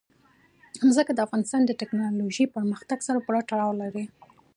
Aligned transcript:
ځمکه 0.95 1.13
د 1.13 1.19
افغانستان 1.25 1.61
د 1.65 1.71
تکنالوژۍ 1.81 2.45
پرمختګ 2.55 2.99
سره 3.07 3.23
پوره 3.25 3.41
تړاو 3.49 3.79
لري. 3.81 4.05